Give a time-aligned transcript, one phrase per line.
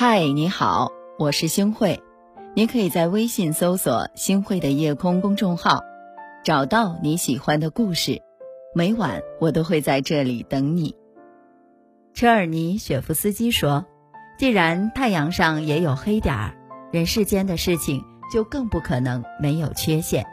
[0.00, 2.00] 嗨，你好，我是星慧。
[2.54, 5.82] 你可以在微信搜索“星慧的夜空”公众号，
[6.44, 8.22] 找到你喜欢的故事。
[8.76, 10.94] 每晚我都会在这里等你。
[12.14, 13.86] 车尔尼雪夫斯基说
[14.38, 16.54] ：“既然太阳上也有黑点儿，
[16.92, 20.24] 人世间的事情就更不可能没有缺陷。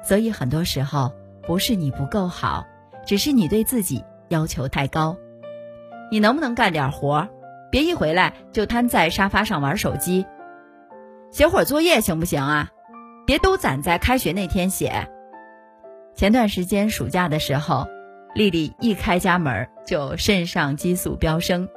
[0.00, 1.10] 所以很多时候
[1.44, 2.64] 不是你不够好，
[3.04, 5.16] 只是你对自己要求太高。
[6.08, 7.28] 你能不能干点活？
[7.70, 10.26] 别一回来就瘫在沙发上玩手机。
[11.30, 12.70] 写会儿作业行不行啊？
[13.26, 15.08] 别都攒在开学那天写。”
[16.16, 17.86] 前段时间暑假的时候，
[18.34, 21.68] 丽丽一开家门就肾上激素飙升。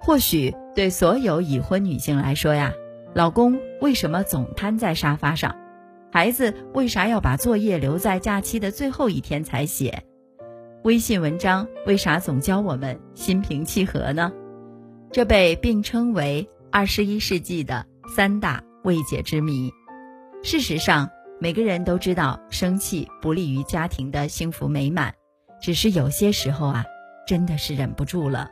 [0.00, 2.72] 或许对所有已婚女性来说呀，
[3.14, 5.56] 老公为什么总瘫在沙发上？
[6.10, 10.04] 孩子为啥要把作业留在假期的最后一天才写？
[10.82, 14.32] 微信文章为啥总教我们心平气和呢？
[15.14, 19.72] 这被并称为二十一世纪的三大未解之谜。
[20.42, 21.08] 事实上。
[21.40, 25.12] 每个人都知道生气不利于家庭的幸福美满，
[25.60, 26.84] 只是有些时候啊，
[27.26, 28.48] 真的是忍不住了。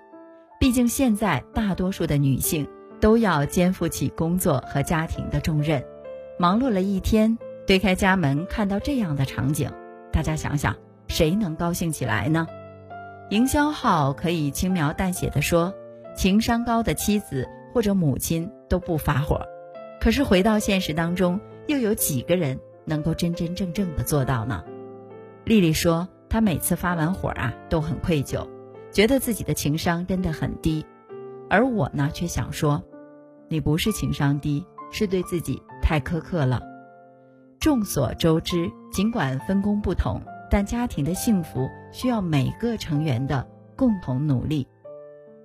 [0.58, 2.68] 毕竟现在大多数的女性
[3.00, 5.83] 都要肩负起工作和家庭的重任，
[6.38, 9.70] 忙碌了一天，推开家门看到这样的场景，
[10.12, 12.46] 大家想想，谁能高兴起来呢？
[13.30, 15.72] 营销号可以轻描淡写的说，
[16.14, 19.41] 情商高的妻子或者母亲都不发火，
[20.00, 22.58] 可是回到现实当中，又有几个人？
[22.84, 24.64] 能够真真正正的做到呢？
[25.44, 28.48] 丽丽说，她每次发完火啊，都很愧疚，
[28.90, 30.84] 觉得自己的情商真的很低。
[31.48, 32.83] 而我呢，却想说，
[33.48, 36.60] 你不是情商低，是对自己太苛刻了。
[37.60, 43.46] 众所周知，尽管分工不同，但家庭的幸福需要每个成员的
[43.77, 44.66] 共同努力。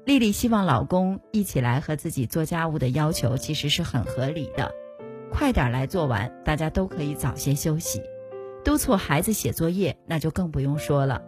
[0.08, 4.72] 丽丽希望老公一起来和自己做家务的要求，其实是很合理的。
[5.34, 8.02] 快点来做完，大家都可以早些休息。
[8.64, 11.22] 督促孩子写作业，那就更不用说了。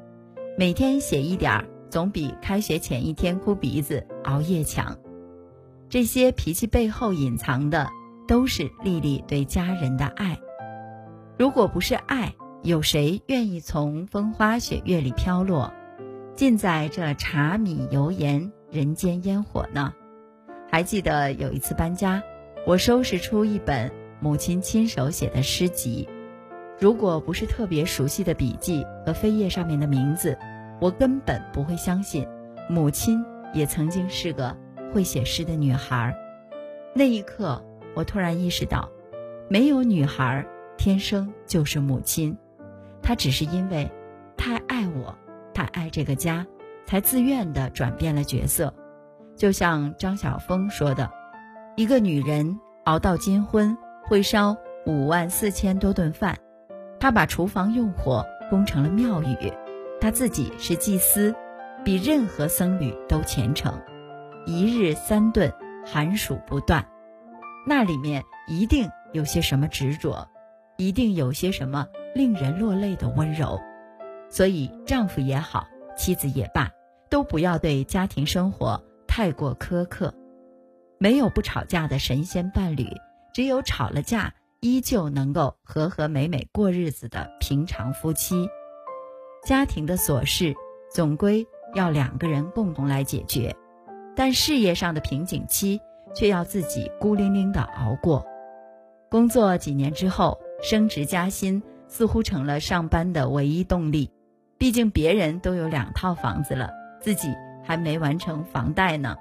[0.58, 4.98] 每天写一点儿，总比开学前一天哭鼻子熬夜强。
[5.90, 7.90] 这些脾气背后隐藏的，
[8.30, 10.40] 都是丽丽对家人的爱。
[11.38, 15.74] 如果不是爱，有谁愿意从风花雪月里飘落，
[16.34, 19.94] 尽在这茶米油盐人间烟火呢？
[20.72, 22.22] 还记得有一次搬家。
[22.68, 26.08] 我收拾出一本母亲亲手写的诗集，
[26.78, 30.38] 如果不是特别熟悉的笔记和扉页上面的名字，
[30.80, 32.28] 我根本不会相信
[32.70, 34.56] 母亲也曾经是个
[34.94, 36.16] 会写诗的女孩。
[36.94, 37.64] 那一刻，
[37.96, 38.90] 我突然意识到，
[39.50, 40.46] 没有女孩
[40.78, 42.38] 天生就是母亲，
[43.02, 43.90] 她只是因为
[44.38, 45.18] 太爱我，
[45.56, 46.46] 太爱这个家，
[46.90, 48.74] 才自愿地转变了角色。
[49.38, 51.12] 就像张晓峰说的。
[51.76, 53.78] 一个女人熬到金婚，
[54.08, 54.58] 会烧
[54.88, 56.40] 五万四千多顿饭，
[57.00, 59.54] 她把厨房用火供成了庙宇，
[60.02, 61.36] 她自己是祭司，
[61.86, 63.80] 比任何僧侣都虔诚，
[64.48, 65.54] 一日三顿，
[65.86, 66.88] 寒暑不断，
[67.68, 70.28] 那里面一定有些什么执着，
[70.76, 71.86] 一定有些什么
[72.16, 73.62] 令人落泪的温柔，
[74.28, 76.70] 所以丈夫也好，妻子也罢，
[77.10, 80.14] 都不要对家庭生活太过苛刻。
[80.98, 82.86] 没有不吵架的神仙伴侣，
[83.34, 88.50] 只有吵了架依旧能够和和美美过日子的平常夫妻。
[89.46, 90.54] 家庭的琐事
[90.94, 93.56] 总归要两个人共同来解决，
[94.16, 95.80] 但事业上的瓶颈期
[96.14, 98.26] 却要自己孤零零的熬过。
[99.10, 104.12] 工作几年之后，升职加薪似乎成了上班的唯一动力。
[104.58, 106.70] 毕竟别人都有两套房子了，
[107.02, 107.34] 自己
[107.64, 109.16] 还没完成房贷呢。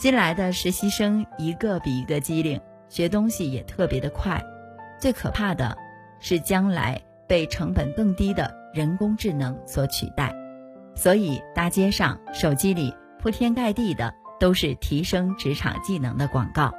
[0.00, 4.42] 新来的实习生一个比一个机灵，学东西也特别的快。
[4.98, 5.76] 最可怕的
[6.18, 10.34] 是将来被成本更低的人工智能所取代。
[10.96, 16.72] 所以大街上、手机里铺天盖地的都是提升职场技能的广告。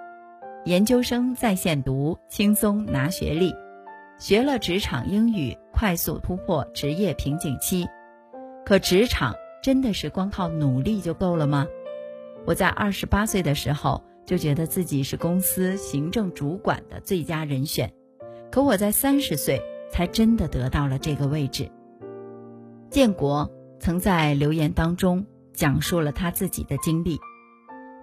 [0.66, 3.52] 研究生在线读，轻松拿学历；
[4.18, 7.88] 学了职场英语，快速突破职业瓶颈期。
[8.66, 9.36] 可职场
[9.66, 11.66] 真的是光靠努力就够了吗？
[12.46, 17.92] 我在二十八岁的时候就觉得自己是公司行政主管的最佳人选，
[18.52, 19.60] 可我在三十岁
[19.90, 21.68] 才真的得到了这个位置。
[22.92, 27.20] 建国曾在留言当中讲述了他自己的经历，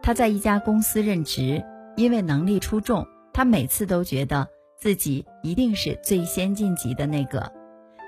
[0.03, 1.63] 他在一家公司任职，
[1.97, 4.49] 因为能力出众，他每次都觉得
[4.81, 7.53] 自己一定是最先晋级的那个，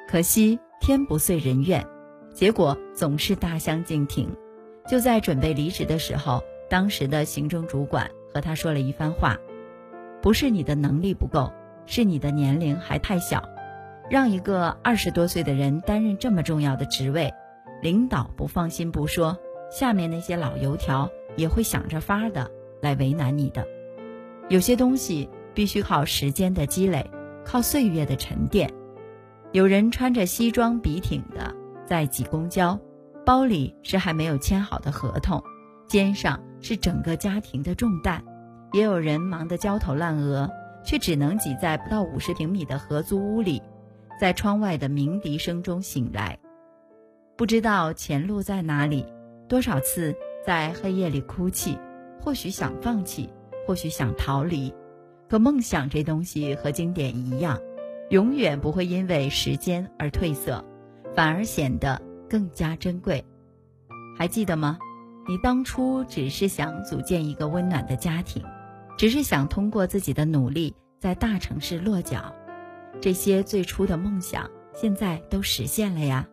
[0.08, 1.86] 可惜天不遂人愿，
[2.34, 4.28] 结果总是大相径庭。
[4.86, 9.38] 就在准备离职的时候，当时的行政主管和他说了一番话
[10.20, 11.50] ：“不是你的能力不够，
[11.86, 13.42] 是你的年龄还太小。
[14.10, 17.32] 让一个二十多岁的人担任这么重要的职位，
[17.80, 19.38] 领导不放心不说，
[19.70, 22.50] 下面那些老油条也会想着法的
[22.82, 23.66] 来为难你的。
[24.50, 27.10] 有些东西必须靠时间的积累，
[27.46, 28.70] 靠岁月的沉淀。
[29.52, 31.54] 有人穿着西装笔挺的
[31.86, 32.78] 在挤公交，
[33.24, 35.42] 包里是还没有签好的合同，
[35.88, 38.24] 肩上。”是整个家庭的重担，
[38.72, 40.50] 也有人忙得焦头烂额，
[40.82, 43.60] 却只能挤在不到五十平米的合租屋里，
[44.18, 46.38] 在窗外的鸣笛声中醒来，
[47.36, 49.04] 不知道前路在哪里，
[49.46, 51.78] 多少次在黑夜里哭泣，
[52.18, 53.28] 或许想放弃，
[53.66, 54.72] 或许想逃离，
[55.28, 57.60] 可梦想这东西和经典一样，
[58.08, 60.64] 永远不会因为时间而褪色，
[61.14, 63.24] 反而显得更加珍贵，
[64.18, 64.78] 还记得吗？
[65.26, 68.42] 你当初只是想组建一个温暖的家庭，
[68.98, 72.34] 只是想通过自己的努力在大城市落脚，
[73.00, 76.26] 这些最初的梦想现在都实现了呀。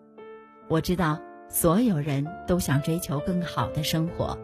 [0.68, 4.38] 我知道所有人都想追求更好的生活，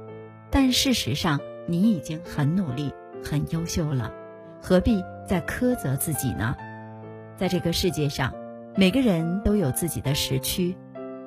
[0.51, 2.93] 但事实上你已经很努力、
[3.23, 4.13] 很优秀了，
[4.61, 6.55] 何必再苛责自己呢？
[7.35, 8.33] 在这个世界上，
[8.79, 10.77] 每个人都有自己的时区，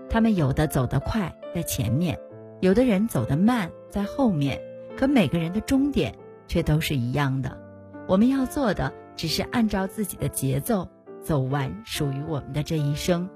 [0.08, 2.16] 他们有的走得快，在前面。
[2.60, 4.60] 有的人走得慢，在后面，
[4.96, 6.14] 可每个人的终点
[6.46, 7.58] 却都是一样的。
[8.06, 10.88] 我们要做的，只是按照自己的节奏
[11.20, 13.28] 走完属于我们的这一生。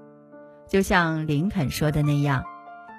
[0.68, 2.44] 就像林肯说的那样，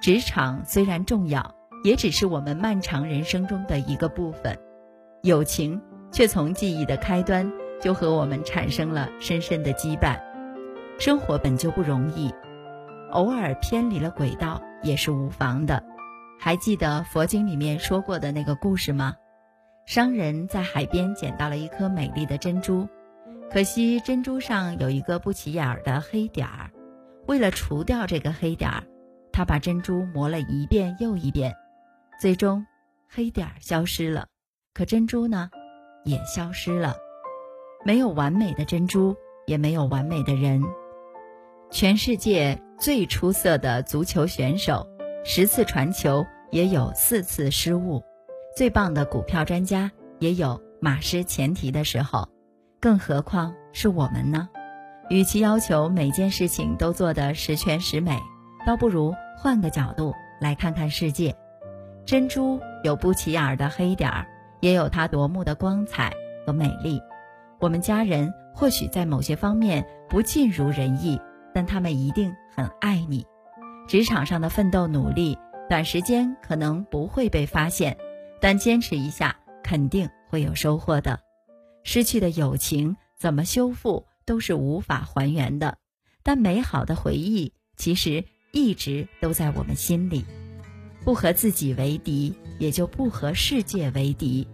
[0.01, 4.59] 职场虽然重要，也只是我们漫长人生中的一个部分。
[5.23, 5.81] 友情
[6.11, 10.19] 却从记忆的开端就和我们产生了深深的羁绊。
[10.97, 12.33] 生活本就不容易，
[13.11, 15.83] 偶尔偏离了轨道也是无妨的。
[16.39, 19.13] 还记得佛经里面说过的那个故事吗？
[19.85, 22.87] 商人在海边捡到了一颗美丽的珍珠，
[23.51, 26.71] 可惜珍珠上有一个不起眼的黑点儿。
[27.27, 28.83] 为了除掉这个黑点儿，
[29.31, 31.53] 他把珍珠磨了一遍又一遍，
[32.19, 32.65] 最终
[33.07, 34.27] 黑点儿消失了，
[34.73, 35.49] 可珍珠呢，
[36.03, 36.95] 也消失了。
[37.83, 39.15] 没有完美的珍珠，
[39.45, 40.63] 也没有完美的人。
[41.75, 44.87] 全世界最出色的足球选手。
[45.25, 48.01] 十次传球也有四次失误，
[48.55, 52.29] 最棒的股票专家也有马失前蹄的时候，
[52.79, 54.47] 更何况是我们呢？
[55.09, 58.17] 与其要求每件事情都做得十全十美，
[58.65, 61.35] 倒不如换个角度来看看世界。
[62.05, 64.25] 珍珠有不起眼的黑点儿，
[64.61, 66.13] 也有它夺目的光彩
[66.47, 67.01] 和美丽。
[67.59, 71.19] 我们家人或许在某些方面不尽如人意，
[71.55, 73.25] 但他们一定很爱你。
[73.87, 75.37] 职场上的奋斗努力，
[75.69, 77.97] 短时间可能不会被发现，
[78.41, 81.17] 但坚持一下肯定会有收获的。
[81.85, 85.77] 失去的友情怎么修复都是无法还原的，
[86.23, 90.25] 但美好的回忆其实一直都在我们心里。
[91.05, 94.45] 不和自己为敌，也就不和世界为敌，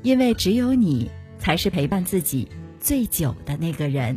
[0.00, 2.48] 因为只有你才是陪伴自己
[2.80, 4.16] 最久的那个人。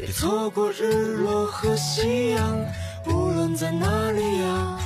[0.00, 2.58] 别错过日落和夕阳，
[3.06, 4.78] 无论在哪里呀。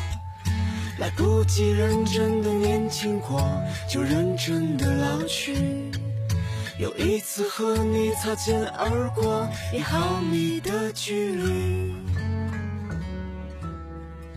[0.98, 3.40] 来不及认真的年轻过，
[3.88, 5.54] 就认真的老去。
[6.80, 11.94] 又一次和你擦肩而过，一毫米的距离。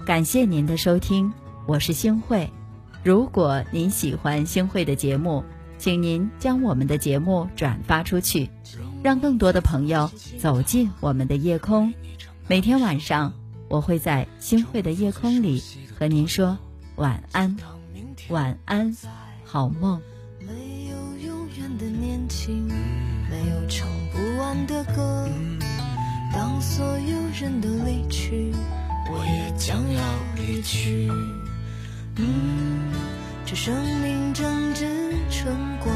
[0.06, 1.34] 感谢您的收听，
[1.66, 2.52] 我是星慧。
[3.04, 5.44] 如果您喜欢星慧的节目，
[5.80, 8.52] 请您将我们的节目转发出去，
[9.08, 11.94] 让更多的朋友走进我们的夜空。
[12.46, 13.34] 每天晚上，
[13.70, 15.64] 我会在星慧的夜空里
[15.98, 16.58] 和您说
[16.98, 17.56] 晚安，
[18.28, 18.94] 晚安，
[19.46, 20.02] 好梦。
[20.42, 22.68] 没有永远的年轻，
[23.30, 25.26] 没有唱不完的歌。
[26.34, 28.52] 当所有人都离去，
[29.10, 30.02] 我也将要
[30.36, 31.10] 离去。
[32.18, 32.92] 嗯，
[33.46, 34.86] 这生命正值
[35.32, 35.96] 春光，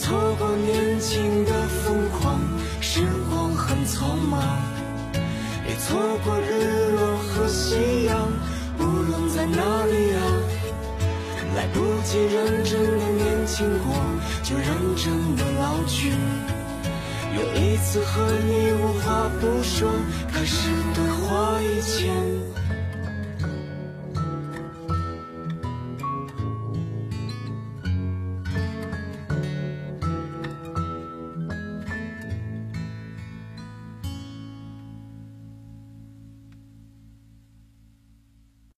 [0.00, 2.40] 错过年轻的疯狂，
[2.80, 4.40] 时光很匆忙。
[5.64, 8.16] 别错过日落和夕阳，
[8.78, 10.20] 无论在哪里啊，
[11.56, 13.94] 来不及认真的年轻过，
[14.42, 16.12] 就认真的老去。
[17.34, 19.90] 有一次和你无话不说，
[20.32, 22.14] 开始对话以前。